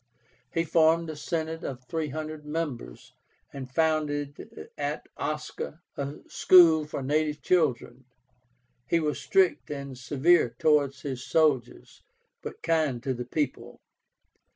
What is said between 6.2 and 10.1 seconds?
school for native children. He was strict and